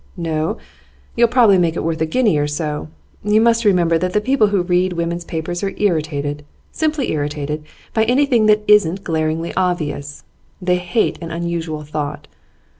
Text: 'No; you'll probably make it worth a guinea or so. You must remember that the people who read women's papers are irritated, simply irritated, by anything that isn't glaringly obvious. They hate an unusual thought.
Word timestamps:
'No; 0.17 0.57
you'll 1.15 1.27
probably 1.27 1.59
make 1.59 1.75
it 1.75 1.83
worth 1.83 2.01
a 2.01 2.07
guinea 2.07 2.35
or 2.39 2.47
so. 2.47 2.87
You 3.23 3.39
must 3.39 3.63
remember 3.63 3.99
that 3.99 4.13
the 4.13 4.19
people 4.19 4.47
who 4.47 4.63
read 4.63 4.93
women's 4.93 5.23
papers 5.25 5.61
are 5.61 5.75
irritated, 5.77 6.43
simply 6.71 7.11
irritated, 7.11 7.63
by 7.93 8.05
anything 8.05 8.47
that 8.47 8.63
isn't 8.67 9.03
glaringly 9.03 9.53
obvious. 9.55 10.23
They 10.59 10.77
hate 10.77 11.19
an 11.21 11.29
unusual 11.29 11.83
thought. 11.83 12.27